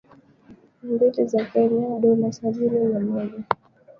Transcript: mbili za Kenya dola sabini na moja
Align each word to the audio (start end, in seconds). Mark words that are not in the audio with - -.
mbili 0.83 1.27
za 1.27 1.45
Kenya 1.45 1.99
dola 1.99 2.31
sabini 2.33 2.85
na 2.93 2.99
moja 2.99 3.43